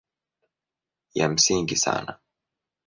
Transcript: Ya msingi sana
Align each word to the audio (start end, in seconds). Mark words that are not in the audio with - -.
Ya 1.13 1.29
msingi 1.29 1.75
sana 1.75 2.19